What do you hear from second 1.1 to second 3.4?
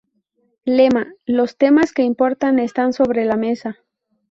"Los temas que importan, están sobre la